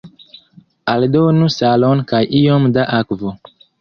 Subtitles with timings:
[0.93, 3.37] Aldonu salon kaj iom da akvo.